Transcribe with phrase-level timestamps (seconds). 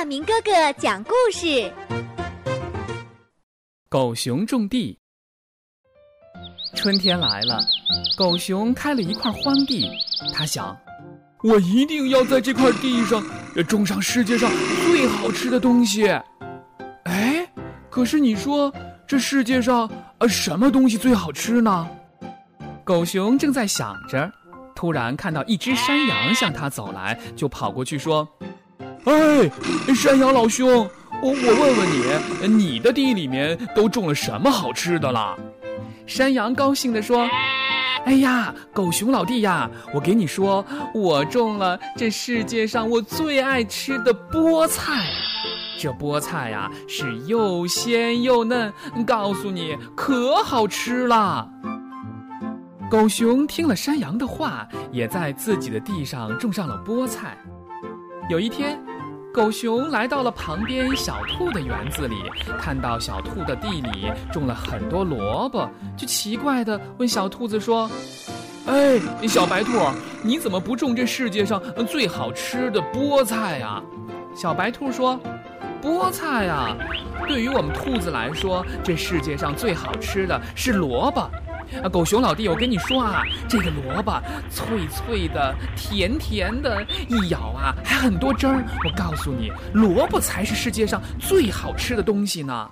[0.00, 1.70] 大明哥哥讲故事。
[3.90, 4.98] 狗熊种地。
[6.74, 7.60] 春天来了，
[8.16, 9.90] 狗熊开了一块荒地，
[10.32, 10.74] 他想，
[11.42, 13.22] 我一定要在这块地上
[13.68, 14.50] 种上世界上
[14.86, 16.08] 最好吃的东西。
[17.04, 17.46] 哎，
[17.90, 18.72] 可是你说
[19.06, 19.86] 这世界上
[20.16, 21.86] 呃什么东西最好吃呢？
[22.84, 24.32] 狗熊正在想着，
[24.74, 28.26] 突然看到一只山羊向他走来，就跑过去说。
[29.04, 29.50] 哎，
[29.94, 30.88] 山羊老兄，
[31.22, 35.38] 我我问问你，你的地里面都种了什么好吃的了？
[36.06, 37.26] 山羊高兴地说
[38.04, 45.06] ：“哎呀，狗熊老弟呀，我给你说，我种了这世界上我最爱吃的菠菜。
[45.78, 48.70] 这菠菜呀，是又鲜又嫩，
[49.06, 51.48] 告诉你可好吃了。”
[52.90, 57.38] 狗熊听了山羊的话，也在自己的地上种上了菠菜。
[58.30, 58.80] 有一天。
[59.34, 62.16] 狗熊来到了旁边小兔的园子里，
[62.58, 67.90] 看到小兔的地里种了很多萝卜，就奇怪地问小兔子说
[68.66, 69.72] ：“哎，小白兔，
[70.22, 73.82] 你怎么不种这世界上最好吃的菠菜呀？”
[74.34, 75.18] 小白兔说
[75.82, 76.76] ：“菠菜呀，
[77.26, 81.28] 对于我们兔子来说，这世界上最好吃的是萝卜。”
[81.82, 88.64] 啊，狗熊老弟，我跟你说啊，这个萝卜脆脆的，甜甜的，一咬啊还很多汁儿。
[88.84, 92.68] 我告诉你，萝卜才是世界上最好吃的东西呢。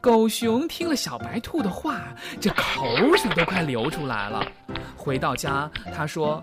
[0.00, 2.00] 狗熊听了小白兔的话，
[2.40, 4.44] 这口水都快流出来了。
[4.96, 6.42] 回到家，他说：“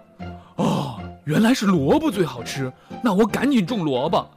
[0.57, 4.29] 哦，原来是萝卜最好吃，那我赶紧种萝卜。”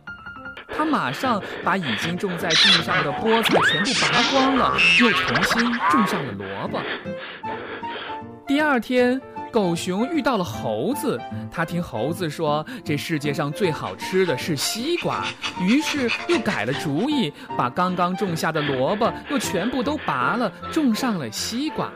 [0.78, 6.80] 他马上把已经种在地上的菠菜全部拔光了，又重新种上了萝卜。
[8.46, 9.20] 第二天，
[9.52, 11.20] 狗熊遇到了猴子，
[11.50, 15.24] 他听猴子说这世界上最好吃的是西瓜，
[15.60, 21.91] 于是又改了主意，把刚刚种下的萝卜又全部都拔了，种上了西瓜。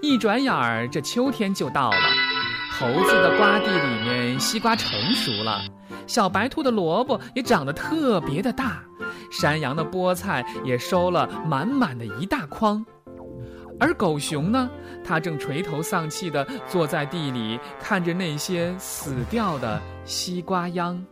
[0.00, 1.96] 一转眼儿，这秋天就到了，
[2.78, 5.60] 猴子的瓜地里面西瓜成熟了。
[6.06, 8.80] 小白兔的萝卜也长得特别的大，
[9.32, 12.86] 山羊的菠菜也收了满满的一大筐，
[13.80, 14.70] 而狗熊呢，
[15.04, 21.04] 它正垂头丧气地坐在地里，看着那些死掉的西瓜秧。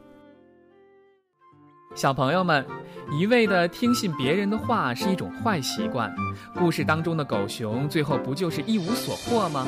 [1.97, 2.65] 小朋友们，
[3.11, 6.15] 一味地听信别人的话是一种坏习惯。
[6.55, 9.67] 故事当中的狗熊最后不就是一无所获吗？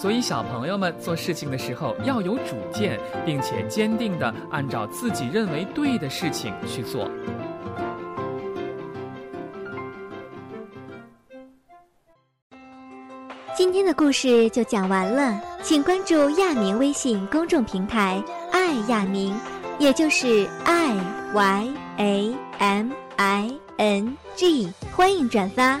[0.00, 7.10] 所以，小朋友们做事情的时候要有主见，并且坚定地按照自己认为对的事情去做。
[13.56, 18.22] 今天的故事就讲完了，请关注亚明微信公众平台
[18.52, 19.34] “爱亚明”，
[19.80, 20.94] 也就是 “i
[21.34, 25.80] y a m i n g”，欢迎转发。